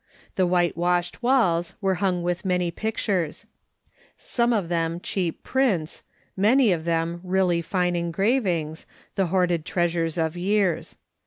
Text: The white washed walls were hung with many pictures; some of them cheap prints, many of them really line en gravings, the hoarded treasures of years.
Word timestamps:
The 0.35 0.47
white 0.47 0.75
washed 0.75 1.21
walls 1.21 1.75
were 1.79 1.93
hung 2.01 2.23
with 2.23 2.43
many 2.43 2.71
pictures; 2.71 3.45
some 4.17 4.51
of 4.51 4.67
them 4.67 4.99
cheap 4.99 5.43
prints, 5.43 6.01
many 6.35 6.71
of 6.71 6.85
them 6.85 7.21
really 7.23 7.63
line 7.71 7.95
en 7.95 8.09
gravings, 8.09 8.87
the 9.13 9.27
hoarded 9.27 9.63
treasures 9.63 10.17
of 10.17 10.35
years. 10.35 10.95